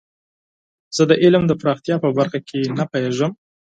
[0.95, 3.31] زه د علم د پراختیا په برخه کې نه پوهیږم.